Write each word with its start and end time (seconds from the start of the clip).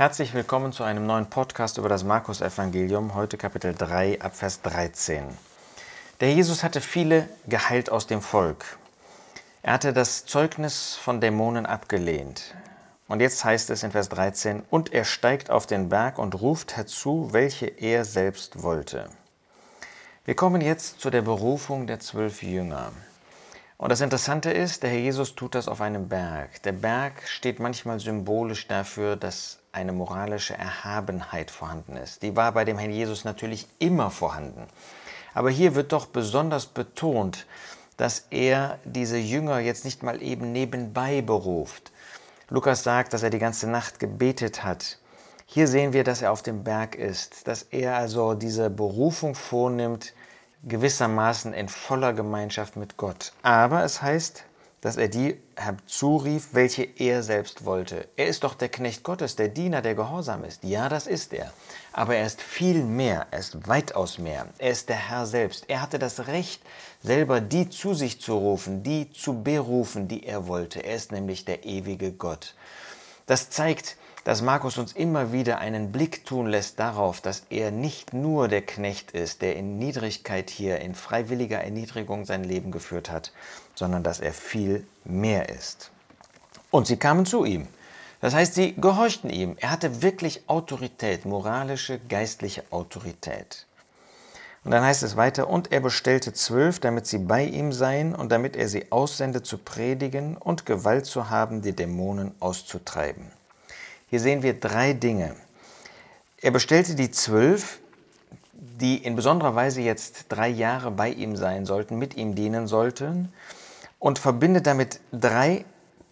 Herzlich 0.00 0.32
willkommen 0.32 0.72
zu 0.72 0.82
einem 0.82 1.04
neuen 1.04 1.28
Podcast 1.28 1.76
über 1.76 1.90
das 1.90 2.04
Markus-Evangelium, 2.04 3.14
heute 3.14 3.36
Kapitel 3.36 3.74
3, 3.74 4.22
Abvers 4.22 4.62
13. 4.62 5.24
Der 6.20 6.32
Jesus 6.32 6.64
hatte 6.64 6.80
viele 6.80 7.28
geheilt 7.46 7.92
aus 7.92 8.06
dem 8.06 8.22
Volk. 8.22 8.78
Er 9.62 9.74
hatte 9.74 9.92
das 9.92 10.24
Zeugnis 10.24 10.96
von 10.96 11.20
Dämonen 11.20 11.66
abgelehnt. 11.66 12.54
Und 13.08 13.20
jetzt 13.20 13.44
heißt 13.44 13.68
es 13.68 13.82
in 13.82 13.90
Vers 13.90 14.08
13, 14.08 14.62
und 14.70 14.90
er 14.94 15.04
steigt 15.04 15.50
auf 15.50 15.66
den 15.66 15.90
Berg 15.90 16.18
und 16.18 16.40
ruft 16.40 16.78
herzu, 16.78 17.28
welche 17.32 17.66
er 17.66 18.06
selbst 18.06 18.62
wollte. 18.62 19.10
Wir 20.24 20.34
kommen 20.34 20.62
jetzt 20.62 21.02
zu 21.02 21.10
der 21.10 21.20
Berufung 21.20 21.86
der 21.86 22.00
zwölf 22.00 22.42
Jünger. 22.42 22.92
Und 23.76 23.90
das 23.92 24.00
Interessante 24.00 24.50
ist, 24.50 24.82
der 24.82 24.88
Herr 24.88 25.00
Jesus 25.00 25.34
tut 25.34 25.54
das 25.54 25.68
auf 25.68 25.82
einem 25.82 26.08
Berg. 26.08 26.62
Der 26.62 26.72
Berg 26.72 27.28
steht 27.28 27.60
manchmal 27.60 28.00
symbolisch 28.00 28.66
dafür, 28.66 29.16
dass 29.16 29.59
eine 29.72 29.92
moralische 29.92 30.56
Erhabenheit 30.56 31.50
vorhanden 31.50 31.96
ist. 31.96 32.22
Die 32.22 32.36
war 32.36 32.52
bei 32.52 32.64
dem 32.64 32.78
Herrn 32.78 32.90
Jesus 32.90 33.24
natürlich 33.24 33.66
immer 33.78 34.10
vorhanden. 34.10 34.66
Aber 35.34 35.50
hier 35.50 35.74
wird 35.74 35.92
doch 35.92 36.06
besonders 36.06 36.66
betont, 36.66 37.46
dass 37.96 38.26
er 38.30 38.78
diese 38.84 39.18
Jünger 39.18 39.58
jetzt 39.60 39.84
nicht 39.84 40.02
mal 40.02 40.22
eben 40.22 40.52
nebenbei 40.52 41.22
beruft. 41.22 41.92
Lukas 42.48 42.82
sagt, 42.82 43.12
dass 43.12 43.22
er 43.22 43.30
die 43.30 43.38
ganze 43.38 43.68
Nacht 43.68 44.00
gebetet 44.00 44.64
hat. 44.64 44.98
Hier 45.46 45.68
sehen 45.68 45.92
wir, 45.92 46.04
dass 46.04 46.22
er 46.22 46.32
auf 46.32 46.42
dem 46.42 46.64
Berg 46.64 46.94
ist, 46.94 47.46
dass 47.46 47.62
er 47.62 47.96
also 47.96 48.34
diese 48.34 48.70
Berufung 48.70 49.34
vornimmt, 49.34 50.14
gewissermaßen 50.62 51.52
in 51.54 51.68
voller 51.68 52.12
Gemeinschaft 52.12 52.76
mit 52.76 52.96
Gott. 52.96 53.32
Aber 53.42 53.84
es 53.84 54.02
heißt, 54.02 54.44
dass 54.80 54.96
er 54.96 55.08
die 55.08 55.38
herzurief, 55.56 56.48
welche 56.52 56.84
er 56.84 57.22
selbst 57.22 57.64
wollte. 57.64 58.08
Er 58.16 58.28
ist 58.28 58.44
doch 58.44 58.54
der 58.54 58.70
Knecht 58.70 59.02
Gottes, 59.02 59.36
der 59.36 59.48
Diener, 59.48 59.82
der 59.82 59.94
gehorsam 59.94 60.44
ist. 60.44 60.64
Ja, 60.64 60.88
das 60.88 61.06
ist 61.06 61.32
er. 61.32 61.52
Aber 61.92 62.16
er 62.16 62.26
ist 62.26 62.40
viel 62.40 62.84
mehr, 62.84 63.26
er 63.30 63.40
ist 63.40 63.68
weitaus 63.68 64.18
mehr. 64.18 64.46
Er 64.58 64.70
ist 64.70 64.88
der 64.88 65.10
Herr 65.10 65.26
selbst. 65.26 65.68
Er 65.68 65.82
hatte 65.82 65.98
das 65.98 66.26
Recht, 66.28 66.62
selber 67.02 67.40
die 67.40 67.68
zu 67.68 67.92
sich 67.94 68.20
zu 68.20 68.36
rufen, 68.36 68.82
die 68.82 69.12
zu 69.12 69.42
berufen, 69.42 70.08
die 70.08 70.24
er 70.24 70.46
wollte. 70.46 70.80
Er 70.80 70.96
ist 70.96 71.12
nämlich 71.12 71.44
der 71.44 71.64
ewige 71.64 72.12
Gott. 72.12 72.54
Das 73.26 73.50
zeigt, 73.50 73.96
dass 74.24 74.42
Markus 74.42 74.76
uns 74.76 74.92
immer 74.92 75.32
wieder 75.32 75.58
einen 75.58 75.92
Blick 75.92 76.24
tun 76.24 76.46
lässt 76.46 76.78
darauf, 76.78 77.20
dass 77.20 77.44
er 77.50 77.70
nicht 77.70 78.12
nur 78.12 78.48
der 78.48 78.62
Knecht 78.62 79.12
ist, 79.12 79.42
der 79.42 79.56
in 79.56 79.78
Niedrigkeit 79.78 80.50
hier, 80.50 80.80
in 80.80 80.94
freiwilliger 80.94 81.58
Erniedrigung 81.58 82.24
sein 82.24 82.44
Leben 82.44 82.70
geführt 82.70 83.10
hat, 83.10 83.32
sondern 83.74 84.02
dass 84.02 84.20
er 84.20 84.32
viel 84.32 84.86
mehr 85.04 85.48
ist. 85.48 85.90
Und 86.70 86.86
sie 86.86 86.96
kamen 86.96 87.26
zu 87.26 87.44
ihm. 87.44 87.66
Das 88.20 88.34
heißt, 88.34 88.54
sie 88.54 88.74
gehorchten 88.76 89.30
ihm. 89.30 89.56
Er 89.60 89.70
hatte 89.70 90.02
wirklich 90.02 90.42
Autorität, 90.46 91.24
moralische, 91.24 91.98
geistliche 91.98 92.64
Autorität. 92.70 93.66
Und 94.62 94.72
dann 94.72 94.84
heißt 94.84 95.02
es 95.02 95.16
weiter, 95.16 95.48
und 95.48 95.72
er 95.72 95.80
bestellte 95.80 96.34
zwölf, 96.34 96.80
damit 96.80 97.06
sie 97.06 97.16
bei 97.16 97.44
ihm 97.44 97.72
seien 97.72 98.14
und 98.14 98.30
damit 98.30 98.56
er 98.56 98.68
sie 98.68 98.92
aussende 98.92 99.42
zu 99.42 99.56
predigen 99.56 100.36
und 100.36 100.66
Gewalt 100.66 101.06
zu 101.06 101.30
haben, 101.30 101.62
die 101.62 101.74
Dämonen 101.74 102.34
auszutreiben. 102.40 103.39
Hier 104.10 104.20
sehen 104.20 104.42
wir 104.42 104.58
drei 104.58 104.92
Dinge. 104.92 105.36
Er 106.42 106.50
bestellte 106.50 106.96
die 106.96 107.12
zwölf, 107.12 107.78
die 108.52 108.96
in 108.96 109.14
besonderer 109.14 109.54
Weise 109.54 109.82
jetzt 109.82 110.26
drei 110.28 110.48
Jahre 110.48 110.90
bei 110.90 111.10
ihm 111.10 111.36
sein 111.36 111.64
sollten, 111.64 111.96
mit 111.96 112.16
ihm 112.16 112.34
dienen 112.34 112.66
sollten, 112.66 113.32
und 114.00 114.18
verbindet 114.18 114.66
damit 114.66 115.00
drei 115.12 115.64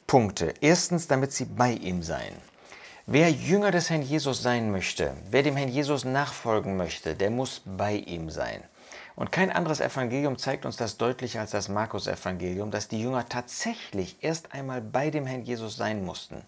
Punkte. 0.07 0.55
Erstens, 0.61 1.09
damit 1.09 1.33
sie 1.33 1.47
bei 1.47 1.73
ihm 1.73 2.05
seien. 2.05 2.35
Wer 3.11 3.31
Jünger 3.31 3.71
des 3.71 3.89
Herrn 3.89 4.03
Jesus 4.03 4.43
sein 4.43 4.71
möchte, 4.71 5.15
wer 5.31 5.43
dem 5.43 5.57
Herrn 5.57 5.71
Jesus 5.71 6.05
nachfolgen 6.05 6.77
möchte, 6.77 7.15
der 7.15 7.31
muss 7.31 7.63
bei 7.65 7.95
ihm 7.95 8.29
sein. 8.29 8.63
Und 9.17 9.33
kein 9.33 9.51
anderes 9.51 9.81
Evangelium 9.81 10.37
zeigt 10.37 10.67
uns 10.67 10.77
das 10.77 10.99
deutlicher 10.99 11.41
als 11.41 11.53
das 11.53 11.71
Markus-Evangelium, 11.71 12.71
dass 12.71 12.89
die 12.89 13.01
Jünger 13.01 13.27
tatsächlich 13.27 14.19
erst 14.21 14.53
einmal 14.53 14.83
bei 14.83 15.09
dem 15.09 15.25
Herrn 15.25 15.41
Jesus 15.41 15.77
sein 15.77 16.05
mussten. 16.05 16.43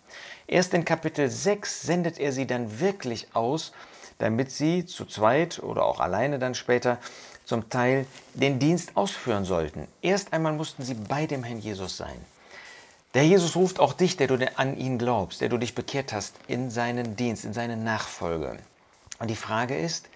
Erst 0.46 0.74
in 0.74 0.84
Kapitel 0.84 1.30
6 1.30 1.80
sendet 1.80 2.20
er 2.20 2.30
sie 2.30 2.46
dann 2.46 2.78
wirklich 2.78 3.28
aus, 3.32 3.72
damit 4.18 4.50
sie 4.50 4.84
zu 4.84 5.06
zweit 5.06 5.60
oder 5.60 5.86
auch 5.86 5.98
alleine 5.98 6.38
dann 6.38 6.54
später 6.54 6.98
zum 7.46 7.70
Teil 7.70 8.04
den 8.34 8.58
Dienst 8.58 8.98
ausführen 8.98 9.46
sollten. 9.46 9.88
Erst 10.02 10.34
einmal 10.34 10.52
mussten 10.52 10.82
sie 10.82 10.92
bei 10.92 11.24
dem 11.24 11.42
Herrn 11.42 11.60
Jesus 11.60 11.96
sein. 11.96 12.20
Der 13.14 13.26
Jesus 13.26 13.56
ruft 13.56 13.80
auch 13.80 13.92
dich, 13.92 14.16
der 14.16 14.28
du 14.28 14.38
an 14.56 14.76
ihn 14.76 14.96
glaubst, 14.96 15.40
der 15.40 15.48
du 15.48 15.58
dich 15.58 15.74
bekehrt 15.74 16.12
hast, 16.12 16.36
in 16.46 16.70
seinen 16.70 17.16
Dienst, 17.16 17.44
in 17.44 17.52
seine 17.52 17.76
Nachfolge. 17.76 18.58
Und 19.18 19.28
die 19.28 19.36
Frage 19.36 19.76
ist, 19.76 20.06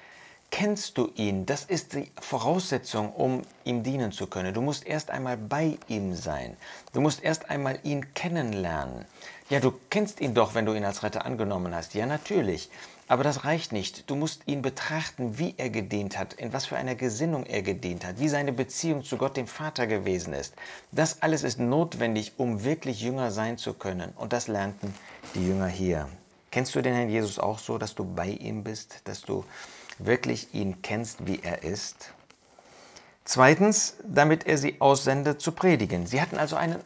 kennst 0.53 0.97
du 0.97 1.10
ihn? 1.16 1.44
Das 1.44 1.65
ist 1.65 1.94
die 1.94 2.09
Voraussetzung, 2.21 3.12
um 3.12 3.43
ihm 3.65 3.82
dienen 3.82 4.12
zu 4.12 4.28
können. 4.28 4.55
Du 4.55 4.60
musst 4.60 4.87
erst 4.87 5.10
einmal 5.10 5.37
bei 5.37 5.77
ihm 5.88 6.15
sein. 6.15 6.56
Du 6.93 7.00
musst 7.00 7.25
erst 7.25 7.50
einmal 7.50 7.81
ihn 7.82 8.15
kennenlernen. 8.15 9.06
Ja, 9.50 9.59
du 9.59 9.75
kennst 9.91 10.21
ihn 10.21 10.32
doch, 10.32 10.55
wenn 10.55 10.65
du 10.65 10.72
ihn 10.75 10.84
als 10.84 11.03
Retter 11.03 11.26
angenommen 11.26 11.75
hast. 11.75 11.94
Ja, 11.94 12.06
natürlich. 12.06 12.71
Aber 13.06 13.22
das 13.22 13.44
reicht 13.44 13.72
nicht. 13.72 14.09
Du 14.09 14.16
musst 14.16 14.42
ihn 14.47 14.62
betrachten, 14.62 15.38
wie 15.38 15.54
er 15.59 15.69
gedient 15.69 16.19
hat, 16.19 16.32
in 16.34 16.53
was 16.53 16.66
für 16.66 16.76
einer 16.76 16.94
Gesinnung 16.94 17.44
er 17.44 17.62
gedient 17.62 18.04
hat, 18.04 18.19
wie 18.19 18.28
seine 18.28 18.53
Beziehung 18.53 19.04
zu 19.04 19.19
Gott 19.19 19.37
dem 19.37 19.47
Vater 19.47 19.87
gewesen 19.87 20.32
ist. 20.32 20.54
Das 20.91 21.20
alles 21.22 21.43
ist 21.43 21.59
notwendig, 21.59 22.32
um 22.38 22.64
wirklich 22.64 23.03
Jünger 23.03 23.31
sein 23.31 23.59
zu 23.59 23.75
können. 23.75 24.12
Und 24.16 24.32
das 24.32 24.48
lernten 24.48 24.94
die 25.34 25.47
Jünger 25.47 25.66
hier. 25.66 26.09
Kennst 26.50 26.75
du 26.75 26.82
den 26.82 26.94
Herrn 26.94 27.10
Jesus 27.10 27.38
auch 27.38 27.59
so, 27.59 27.78
dass 27.78 27.94
du 27.94 28.04
bei 28.04 28.28
ihm 28.28 28.64
bist, 28.64 29.00
dass 29.04 29.20
du 29.20 29.44
wirklich 29.98 30.54
ihn 30.54 30.82
kennst, 30.82 31.26
wie 31.26 31.41
er 31.43 31.62
ist. 31.62 32.12
Zweitens, 33.25 33.97
damit 34.04 34.47
er 34.47 34.59
sie 34.59 34.81
aussendet 34.81 35.41
zu 35.41 35.53
predigen. 35.53 36.06
Sie 36.06 36.20
hatten 36.20 36.38
also 36.38 36.56
einen 36.56 36.81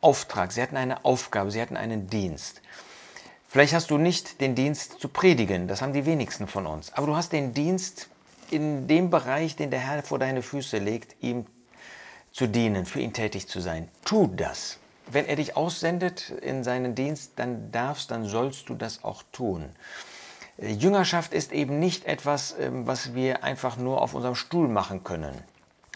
Auftrag, 0.00 0.52
sie 0.52 0.62
hatten 0.62 0.76
eine 0.76 1.04
Aufgabe, 1.04 1.50
sie 1.50 1.60
hatten 1.60 1.76
einen 1.76 2.08
Dienst. 2.08 2.62
Vielleicht 3.52 3.74
hast 3.74 3.90
du 3.90 3.98
nicht 3.98 4.40
den 4.40 4.54
Dienst 4.54 4.98
zu 4.98 5.08
predigen, 5.10 5.68
das 5.68 5.82
haben 5.82 5.92
die 5.92 6.06
wenigsten 6.06 6.46
von 6.46 6.66
uns, 6.66 6.90
aber 6.94 7.06
du 7.06 7.16
hast 7.16 7.34
den 7.34 7.52
Dienst 7.52 8.08
in 8.50 8.86
dem 8.86 9.10
Bereich, 9.10 9.56
den 9.56 9.70
der 9.70 9.80
Herr 9.80 10.02
vor 10.02 10.18
deine 10.18 10.40
Füße 10.40 10.78
legt, 10.78 11.16
ihm 11.20 11.44
zu 12.32 12.46
dienen, 12.46 12.86
für 12.86 13.00
ihn 13.00 13.12
tätig 13.12 13.48
zu 13.48 13.60
sein. 13.60 13.88
Tu 14.06 14.26
das. 14.26 14.78
Wenn 15.06 15.26
er 15.26 15.36
dich 15.36 15.54
aussendet 15.54 16.30
in 16.30 16.64
seinen 16.64 16.94
Dienst, 16.94 17.32
dann 17.36 17.70
darfst, 17.70 18.10
dann 18.10 18.24
sollst 18.24 18.70
du 18.70 18.74
das 18.74 19.04
auch 19.04 19.22
tun. 19.32 19.68
Jüngerschaft 20.56 21.34
ist 21.34 21.52
eben 21.52 21.78
nicht 21.78 22.06
etwas, 22.06 22.56
ähm, 22.58 22.86
was 22.86 23.14
wir 23.14 23.44
einfach 23.44 23.76
nur 23.76 24.00
auf 24.00 24.14
unserem 24.14 24.34
Stuhl 24.34 24.66
machen 24.66 25.04
können. 25.04 25.34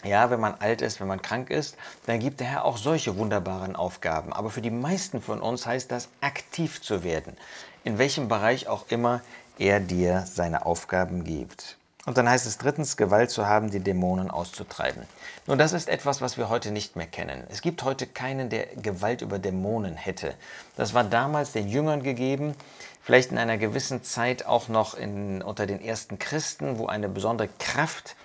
Ja, 0.03 0.29
wenn 0.29 0.39
man 0.39 0.55
alt 0.59 0.81
ist, 0.81 0.99
wenn 0.99 1.07
man 1.07 1.21
krank 1.21 1.49
ist, 1.49 1.75
dann 2.05 2.19
gibt 2.19 2.39
der 2.39 2.47
Herr 2.47 2.65
auch 2.65 2.77
solche 2.77 3.17
wunderbaren 3.17 3.75
Aufgaben. 3.75 4.31
Aber 4.31 4.51
für 4.51 4.61
die 4.61 4.71
meisten 4.71 5.21
von 5.21 5.41
uns 5.41 5.65
heißt 5.65 5.91
das, 5.91 6.09
aktiv 6.21 6.81
zu 6.81 7.03
werden, 7.03 7.35
in 7.83 7.97
welchem 7.97 8.27
Bereich 8.27 8.67
auch 8.67 8.85
immer 8.89 9.21
er 9.57 9.79
dir 9.79 10.25
seine 10.27 10.65
Aufgaben 10.65 11.23
gibt. 11.23 11.77
Und 12.05 12.17
dann 12.17 12.29
heißt 12.29 12.45
es 12.45 12.57
drittens, 12.57 12.95
Gewalt 12.95 13.31
zu 13.31 13.47
haben, 13.47 13.69
die 13.69 13.81
Dämonen 13.81 14.31
auszutreiben. 14.31 15.03
Nun, 15.45 15.57
das 15.57 15.73
ist 15.73 15.89
etwas, 15.89 16.21
was 16.21 16.37
wir 16.37 16.47
heute 16.47 16.71
nicht 16.71 16.95
mehr 16.95 17.05
kennen. 17.05 17.43
Es 17.49 17.61
gibt 17.61 17.83
heute 17.83 18.07
keinen, 18.07 18.49
der 18.49 18.67
Gewalt 18.77 19.21
über 19.21 19.39
Dämonen 19.39 19.97
hätte. 19.97 20.33
Das 20.77 20.93
war 20.93 21.03
damals 21.03 21.51
den 21.51 21.67
Jüngern 21.67 22.03
gegeben, 22.03 22.55
vielleicht 23.01 23.31
in 23.31 23.37
einer 23.37 23.57
gewissen 23.57 24.03
Zeit 24.03 24.45
auch 24.45 24.69
noch 24.69 24.93
in, 24.93 25.41
unter 25.41 25.65
den 25.65 25.83
ersten 25.83 26.17
Christen, 26.17 26.77
wo 26.77 26.85
eine 26.85 27.09
besondere 27.09 27.49
Kraft 27.59 28.15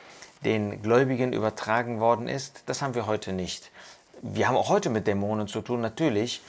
den 0.45 0.83
Gläubigen 0.83 1.33
übertragen 1.33 2.01
worden 2.01 2.29
ist. 2.29 2.65
Das 2.67 2.83
haben 2.83 2.95
wir 2.95 3.07
heute 3.07 3.33
nicht. 3.33 3.71
Wir 4.23 4.49
haben 4.49 4.57
auch 4.57 4.69
heute 4.69 4.91
mit 4.91 5.07
Dämonen 5.07 5.49
zu 5.49 5.63
tun, 5.63 5.81
natürlich, 5.81 6.43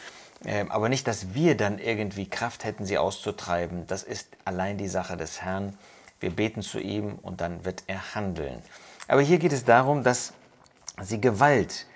ähm, 0.45 0.71
aber 0.71 0.89
nicht, 0.89 1.07
dass 1.07 1.33
wir 1.33 1.57
dann 1.57 1.79
irgendwie 1.79 2.29
Kraft 2.29 2.63
hätten, 2.63 2.85
sie 2.85 2.97
auszutreiben. 2.97 3.87
Das 3.87 4.03
ist 4.03 4.29
allein 4.45 4.77
die 4.77 4.87
Sache 4.87 5.17
des 5.17 5.41
Herrn. 5.41 5.77
Wir 6.19 6.29
beten 6.29 6.61
zu 6.61 6.79
ihm 6.79 7.19
und 7.21 7.41
dann 7.41 7.65
wird 7.65 7.83
er 7.87 8.15
handeln. 8.15 8.61
Aber 9.07 9.21
hier 9.21 9.39
geht 9.39 9.53
es 9.53 9.65
darum, 9.65 10.03
dass 10.03 10.33
sie 11.01 11.19
Gewalt 11.19 11.87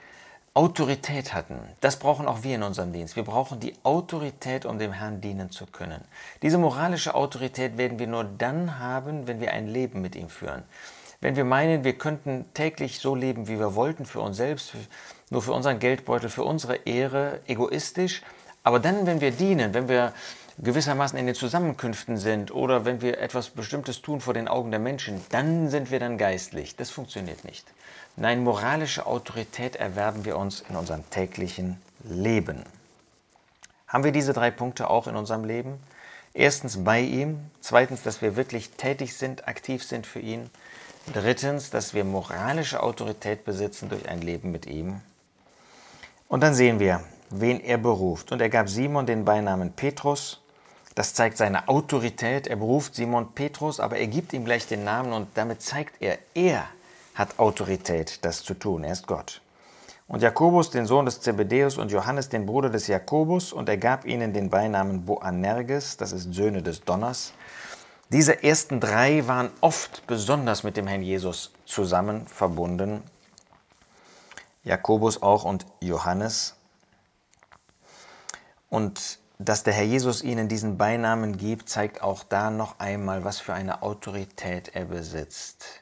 Autorität 0.58 1.36
hatten. 1.36 1.60
Das 1.82 2.00
brauchen 2.00 2.28
auch 2.28 2.42
wir 2.42 2.56
in 2.56 2.64
unserem 2.64 2.92
Dienst. 2.92 3.16
Wir 3.16 3.24
brauchen 3.24 3.60
die 3.60 3.76
Autorität, 3.84 4.66
um 4.66 4.80
dem 4.80 4.92
Herrn 4.92 5.22
dienen 5.22 5.52
zu 5.52 5.68
können. 5.68 6.04
Diese 6.42 6.58
moralische 6.58 7.14
Autorität 7.14 7.78
werden 7.78 8.00
wir 8.00 8.08
nur 8.08 8.24
dann 8.24 8.80
haben, 8.80 9.28
wenn 9.28 9.40
wir 9.40 9.54
ein 9.54 9.68
Leben 9.68 10.02
mit 10.02 10.16
ihm 10.16 10.30
führen. 10.30 10.64
Wenn 11.20 11.36
wir 11.36 11.46
meinen, 11.46 11.84
wir 11.84 11.98
könnten 11.98 12.46
täglich 12.54 13.00
so 13.00 13.16
leben, 13.16 13.48
wie 13.48 13.60
wir 13.60 13.76
wollten, 13.76 14.06
für 14.06 14.20
uns 14.22 14.38
selbst, 14.38 14.74
nur 15.30 15.42
für 15.42 15.54
unseren 15.54 15.80
Geldbeutel, 15.80 16.30
für 16.30 16.44
unsere 16.44 16.76
Ehre, 16.86 17.40
egoistisch, 17.48 18.22
aber 18.64 18.80
dann, 18.80 19.08
wenn 19.08 19.22
wir 19.22 19.32
dienen, 19.32 19.74
wenn 19.74 19.88
wir 19.88 20.14
gewissermaßen 20.60 21.18
in 21.18 21.26
den 21.26 21.36
Zusammenkünften 21.36 22.18
sind 22.18 22.54
oder 22.54 22.84
wenn 22.84 23.02
wir 23.02 23.20
etwas 23.20 23.50
Bestimmtes 23.50 24.02
tun 24.02 24.22
vor 24.22 24.34
den 24.34 24.48
Augen 24.48 24.72
der 24.72 24.80
Menschen, 24.80 25.22
dann 25.30 25.70
sind 25.70 25.92
wir 25.92 26.00
dann 26.00 26.18
geistlich. 26.18 26.76
Das 26.76 26.90
funktioniert 26.90 27.46
nicht. 27.46 27.66
Nein, 28.16 28.44
moralische 28.44 29.06
Autorität 29.06 29.76
erwerben 29.76 30.26
wir 30.26 30.38
uns 30.38 30.64
in 30.68 30.76
unserem 30.76 31.08
täglichen 31.12 31.80
Leben. 32.04 32.64
Haben 33.88 34.04
wir 34.04 34.12
diese 34.12 34.34
drei 34.34 34.52
Punkte 34.52 34.90
auch 34.90 35.08
in 35.08 35.16
unserem 35.16 35.46
Leben? 35.46 35.80
Erstens 36.34 36.84
bei 36.84 37.00
ihm, 37.00 37.40
zweitens, 37.62 38.04
dass 38.04 38.22
wir 38.22 38.36
wirklich 38.36 38.72
tätig 38.72 39.16
sind, 39.16 39.48
aktiv 39.48 39.84
sind 39.84 40.06
für 40.06 40.20
ihn, 40.20 40.50
drittens, 41.14 41.70
dass 41.70 41.94
wir 41.94 42.04
moralische 42.04 42.82
Autorität 42.82 43.46
besitzen 43.46 43.90
durch 43.90 44.08
ein 44.10 44.22
Leben 44.22 44.52
mit 44.52 44.66
ihm. 44.66 45.02
Und 46.28 46.42
dann 46.42 46.54
sehen 46.54 46.80
wir, 46.80 47.04
wen 47.30 47.60
er 47.60 47.78
beruft. 47.78 48.32
Und 48.32 48.42
er 48.42 48.50
gab 48.50 48.70
Simon 48.70 49.06
den 49.06 49.26
Beinamen 49.26 49.72
Petrus. 49.72 50.42
Das 50.96 51.14
zeigt 51.14 51.38
seine 51.38 51.68
Autorität. 51.68 52.48
Er 52.48 52.56
beruft 52.56 52.96
Simon 52.96 53.34
Petrus, 53.34 53.80
aber 53.80 53.98
er 53.98 54.08
gibt 54.08 54.34
ihm 54.34 54.46
gleich 54.46 54.68
den 54.68 54.84
Namen 54.84 55.14
und 55.14 55.30
damit 55.36 55.62
zeigt 55.62 56.02
er, 56.02 56.18
er 56.34 56.66
hat 57.16 57.40
Autorität, 57.40 58.24
das 58.24 58.44
zu 58.44 58.54
tun. 58.54 58.84
Er 58.84 58.94
ist 58.94 59.08
Gott. 59.08 59.42
Und 60.08 60.22
Jakobus, 60.22 60.70
den 60.70 60.86
Sohn 60.86 61.06
des 61.06 61.20
Zebedeus, 61.20 61.78
und 61.78 61.92
Johannes, 61.92 62.30
den 62.30 62.46
Bruder 62.46 62.70
des 62.70 62.88
Jakobus, 62.88 63.52
und 63.52 63.68
er 63.68 63.78
gab 63.78 64.06
ihnen 64.06 64.32
den 64.32 64.50
Beinamen 64.50 65.06
Boanerges, 65.06 65.98
das 65.98 66.14
ist 66.14 66.34
Söhne 66.34 66.62
des 66.62 66.82
Donners. 66.82 67.34
Diese 68.10 68.42
ersten 68.44 68.80
drei 68.80 69.28
waren 69.28 69.52
oft 69.60 70.08
besonders 70.08 70.64
mit 70.64 70.78
dem 70.78 70.88
Herrn 70.88 71.02
Jesus 71.02 71.52
zusammen 71.66 72.26
verbunden. 72.28 73.04
Jakobus 74.64 75.22
auch 75.22 75.44
und 75.44 75.66
Johannes. 75.82 76.56
Und 78.70 79.20
dass 79.40 79.64
der 79.64 79.74
Herr 79.74 79.84
Jesus 79.84 80.24
ihnen 80.24 80.48
diesen 80.48 80.78
Beinamen 80.78 81.38
gibt, 81.38 81.70
zeigt 81.70 82.02
auch 82.02 82.24
da 82.24 82.50
noch 82.50 82.80
einmal, 82.80 83.24
was 83.24 83.40
für 83.40 83.54
eine 83.54 83.82
Autorität 83.84 84.74
er 84.74 84.86
besitzt. 84.86 85.82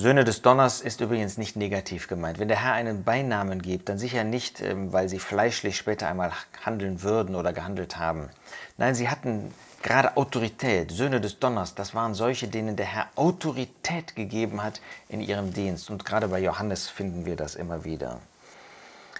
Söhne 0.00 0.24
des 0.24 0.40
Donners 0.40 0.80
ist 0.80 1.02
übrigens 1.02 1.36
nicht 1.36 1.56
negativ 1.56 2.08
gemeint. 2.08 2.38
Wenn 2.38 2.48
der 2.48 2.64
Herr 2.64 2.72
einen 2.72 3.04
Beinamen 3.04 3.60
gibt, 3.60 3.90
dann 3.90 3.98
sicher 3.98 4.24
nicht, 4.24 4.62
ähm, 4.62 4.94
weil 4.94 5.10
sie 5.10 5.18
fleischlich 5.18 5.76
später 5.76 6.08
einmal 6.08 6.32
handeln 6.64 7.02
würden 7.02 7.34
oder 7.34 7.52
gehandelt 7.52 7.98
haben. 7.98 8.30
Nein, 8.78 8.94
sie 8.94 9.10
hatten 9.10 9.52
gerade 9.82 10.16
Autorität. 10.16 10.90
Söhne 10.90 11.20
des 11.20 11.38
Donners, 11.38 11.74
das 11.74 11.94
waren 11.94 12.14
solche, 12.14 12.48
denen 12.48 12.76
der 12.76 12.86
Herr 12.86 13.08
Autorität 13.14 14.16
gegeben 14.16 14.62
hat 14.62 14.80
in 15.10 15.20
ihrem 15.20 15.52
Dienst. 15.52 15.90
Und 15.90 16.06
gerade 16.06 16.28
bei 16.28 16.40
Johannes 16.40 16.88
finden 16.88 17.26
wir 17.26 17.36
das 17.36 17.54
immer 17.54 17.84
wieder. 17.84 18.20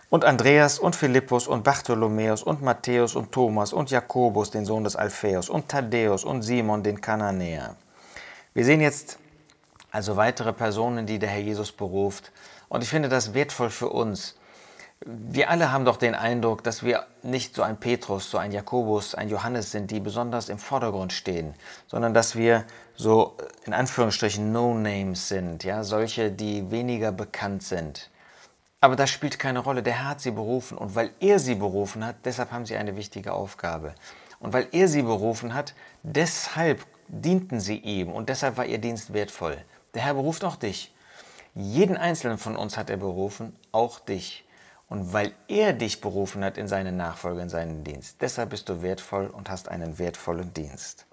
Und 0.09 0.25
Andreas 0.25 0.79
und 0.79 0.97
Philippus 0.97 1.47
und 1.47 1.63
Bartholomäus 1.63 2.43
und 2.43 2.63
Matthäus 2.63 3.17
und 3.17 3.33
Thomas 3.33 3.75
und 3.75 3.91
Jakobus, 3.91 4.51
den 4.51 4.65
Sohn 4.65 4.85
des 4.85 4.97
Alphaeus 4.97 5.51
und 5.51 5.69
Thaddäus 5.69 6.25
und 6.25 6.41
Simon, 6.41 6.83
den 6.83 7.03
Kananäer. 7.03 7.77
Wir 8.55 8.65
sehen 8.65 8.81
jetzt 8.81 9.19
also 9.91 10.17
weitere 10.17 10.53
Personen, 10.53 11.07
die 11.07 11.19
der 11.19 11.29
Herr 11.29 11.41
Jesus 11.41 11.73
beruft. 11.73 12.33
Und 12.69 12.83
ich 12.83 12.89
finde 12.89 13.09
das 13.09 13.35
wertvoll 13.35 13.71
für 13.71 13.89
uns. 13.89 14.37
Wir 15.05 15.49
alle 15.49 15.73
haben 15.73 15.87
doch 15.87 15.97
den 15.97 16.15
Eindruck, 16.15 16.63
dass 16.63 16.83
wir 16.83 17.07
nicht 17.23 17.55
so 17.55 17.63
ein 17.63 17.79
Petrus, 17.81 18.31
so 18.31 18.37
ein 18.37 18.53
Jakobus, 18.53 19.15
ein 19.15 19.31
Johannes 19.31 19.71
sind, 19.73 19.91
die 19.91 19.99
besonders 19.99 20.51
im 20.51 20.59
Vordergrund 20.59 21.15
stehen, 21.15 21.55
sondern 21.87 22.13
dass 22.13 22.37
wir 22.37 22.65
so 22.97 23.37
in 23.65 23.73
Anführungsstrichen 23.73 24.53
No-Names 24.53 25.29
sind, 25.29 25.65
ja, 25.65 25.85
solche, 25.85 26.31
die 26.31 26.71
weniger 26.71 27.13
bekannt 27.13 27.63
sind. 27.63 28.11
Aber 28.83 28.95
das 28.95 29.09
spielt 29.09 29.39
keine 29.39 29.61
Rolle. 29.61 29.83
Der 29.83 29.95
Herr 29.95 30.09
hat 30.11 30.21
sie 30.21 30.31
berufen 30.31 30.77
und 30.77 30.95
weil 30.95 31.11
er 31.21 31.39
sie 31.39 31.55
berufen 31.55 32.05
hat, 32.05 32.17
deshalb 32.25 32.53
haben 32.53 32.67
sie 32.67 32.77
eine 32.77 32.97
wichtige 32.97 33.33
Aufgabe. 33.33 33.95
Und 34.39 34.53
weil 34.53 34.69
er 34.73 34.89
sie 34.89 35.03
berufen 35.03 35.55
hat, 35.55 35.75
deshalb 36.03 36.85
dienten 37.09 37.61
sie 37.61 37.77
ihm 37.77 38.11
und 38.11 38.29
deshalb 38.29 38.57
war 38.57 38.67
ihr 38.67 38.79
Dienst 38.79 39.13
wertvoll. 39.13 39.59
Der 39.95 40.03
Herr 40.03 40.15
beruft 40.15 40.45
auch 40.45 40.57
dich. 40.57 40.95
Jeden 41.55 41.97
einzelnen 41.97 42.39
von 42.39 42.57
uns 42.57 42.77
hat 42.77 42.91
er 42.91 42.97
berufen, 42.97 43.57
auch 43.73 43.99
dich. 43.99 44.45
Und 44.89 45.13
weil 45.13 45.33
er 45.49 45.73
dich 45.73 46.01
berufen 46.01 46.45
hat 46.45 46.59
in 46.59 46.69
seine 46.69 46.93
Nachfolge, 46.93 47.43
in 47.43 47.49
seinen 47.49 47.85
Dienst, 47.85 48.17
deshalb 48.21 48.51
bist 48.51 48.69
du 48.69 48.83
wertvoll 48.83 49.27
und 49.29 49.49
hast 49.49 49.69
einen 49.69 49.99
wertvollen 49.99 50.53
Dienst. 50.53 51.07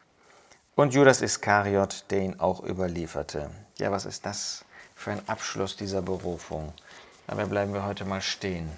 Und 0.75 0.93
Judas 0.93 1.21
Iskariot, 1.21 2.05
der 2.09 2.21
ihn 2.21 2.39
auch 2.39 2.63
überlieferte. 2.63 3.49
Ja, 3.79 3.91
was 3.91 4.05
ist 4.05 4.25
das 4.25 4.65
für 4.95 5.11
ein 5.11 5.27
Abschluss 5.27 5.75
dieser 5.75 6.01
Berufung? 6.01 6.73
Dabei 7.27 7.45
bleiben 7.45 7.73
wir 7.73 7.85
heute 7.85 8.05
mal 8.05 8.21
stehen. 8.21 8.69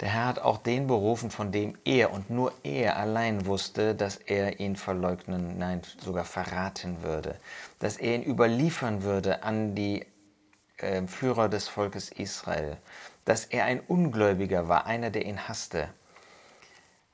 Der 0.00 0.10
Herr 0.10 0.26
hat 0.26 0.38
auch 0.40 0.58
den 0.58 0.86
berufen, 0.86 1.30
von 1.30 1.52
dem 1.52 1.78
er 1.84 2.12
und 2.12 2.28
nur 2.28 2.52
er 2.62 2.98
allein 2.98 3.46
wusste, 3.46 3.94
dass 3.94 4.16
er 4.16 4.60
ihn 4.60 4.76
verleugnen, 4.76 5.56
nein, 5.56 5.80
sogar 6.04 6.26
verraten 6.26 7.02
würde, 7.02 7.36
dass 7.78 7.96
er 7.96 8.16
ihn 8.16 8.22
überliefern 8.22 9.02
würde 9.02 9.42
an 9.42 9.74
die 9.74 10.04
äh, 10.76 11.06
Führer 11.06 11.48
des 11.48 11.68
Volkes 11.68 12.10
Israel, 12.10 12.76
dass 13.24 13.46
er 13.46 13.64
ein 13.64 13.80
Ungläubiger 13.80 14.68
war, 14.68 14.84
einer, 14.84 15.08
der 15.10 15.24
ihn 15.24 15.48
hasste. 15.48 15.88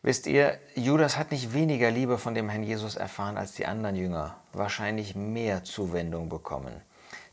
Wisst 0.02 0.26
ihr, 0.26 0.58
Judas 0.74 1.16
hat 1.16 1.30
nicht 1.30 1.54
weniger 1.54 1.88
Liebe 1.92 2.18
von 2.18 2.34
dem 2.34 2.48
Herrn 2.48 2.64
Jesus 2.64 2.96
erfahren 2.96 3.36
als 3.36 3.52
die 3.52 3.66
anderen 3.66 3.94
Jünger, 3.94 4.36
wahrscheinlich 4.52 5.14
mehr 5.14 5.62
Zuwendung 5.62 6.28
bekommen. 6.28 6.82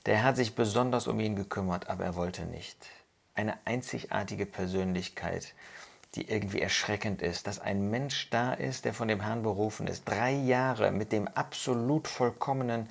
Der 0.05 0.17
Herr 0.17 0.25
hat 0.25 0.35
sich 0.35 0.53
besonders 0.53 1.07
um 1.07 1.19
ihn 1.19 1.35
gekümmert, 1.35 1.89
aber 1.89 2.03
er 2.03 2.15
wollte 2.15 2.43
nicht 2.43 2.85
eine 3.39 3.57
einzigartige 3.63 4.45
Persönlichkeit, 4.45 5.53
die 6.15 6.29
irgendwie 6.29 6.59
erschreckend 6.59 7.21
ist, 7.21 7.47
dass 7.47 7.59
ein 7.59 7.89
Mensch 7.89 8.29
da 8.31 8.51
ist, 8.53 8.83
der 8.83 8.93
von 8.93 9.07
dem 9.07 9.21
Herrn 9.21 9.43
berufen 9.43 9.87
ist, 9.87 10.03
drei 10.03 10.33
Jahre 10.33 10.91
mit 10.91 11.13
dem 11.13 11.29
absolut 11.29 12.09
vollkommenen 12.09 12.89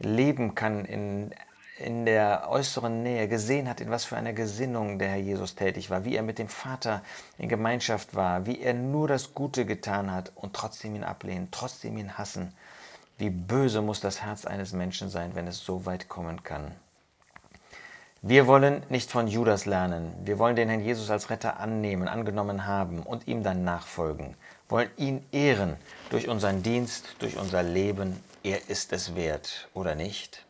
leben 0.00 0.56
kann 0.56 0.84
in, 0.84 1.32
in 1.78 2.06
der 2.06 2.48
äußeren 2.50 3.04
Nähe, 3.04 3.28
gesehen 3.28 3.68
hat, 3.68 3.80
in 3.80 3.88
was 3.88 4.04
für 4.04 4.16
einer 4.16 4.32
Gesinnung 4.32 4.98
der 4.98 5.10
Herr 5.10 5.18
Jesus 5.18 5.54
tätig 5.54 5.90
war, 5.90 6.04
wie 6.04 6.16
er 6.16 6.24
mit 6.24 6.40
dem 6.40 6.48
Vater 6.48 7.04
in 7.38 7.48
Gemeinschaft 7.48 8.16
war, 8.16 8.46
wie 8.46 8.60
er 8.60 8.74
nur 8.74 9.06
das 9.06 9.32
Gute 9.32 9.64
getan 9.64 10.10
hat 10.10 10.32
und 10.34 10.54
trotzdem 10.54 10.96
ihn 10.96 11.04
ablehnen, 11.04 11.48
trotzdem 11.52 11.96
ihn 11.98 12.18
hassen. 12.18 12.52
Wie 13.16 13.30
böse 13.30 13.80
muss 13.80 14.00
das 14.00 14.22
Herz 14.22 14.44
eines 14.44 14.72
Menschen 14.72 15.08
sein, 15.08 15.36
wenn 15.36 15.46
es 15.46 15.58
so 15.58 15.86
weit 15.86 16.08
kommen 16.08 16.42
kann. 16.42 16.74
Wir 18.26 18.46
wollen 18.46 18.82
nicht 18.88 19.10
von 19.10 19.28
Judas 19.28 19.66
lernen. 19.66 20.10
Wir 20.24 20.38
wollen 20.38 20.56
den 20.56 20.70
Herrn 20.70 20.80
Jesus 20.82 21.10
als 21.10 21.28
Retter 21.28 21.60
annehmen, 21.60 22.08
angenommen 22.08 22.66
haben 22.66 23.00
und 23.00 23.28
ihm 23.28 23.42
dann 23.42 23.64
nachfolgen. 23.64 24.34
Wollen 24.70 24.88
ihn 24.96 25.26
ehren 25.30 25.76
durch 26.08 26.26
unseren 26.26 26.62
Dienst, 26.62 27.16
durch 27.18 27.36
unser 27.36 27.62
Leben. 27.62 28.18
Er 28.42 28.70
ist 28.70 28.94
es 28.94 29.14
wert, 29.14 29.68
oder 29.74 29.94
nicht? 29.94 30.46